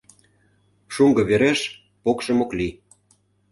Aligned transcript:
Шуҥго 0.93 1.21
вереш 1.29 1.59
покшым 2.03 2.37
ок 2.43 2.51
лий. 2.57 2.73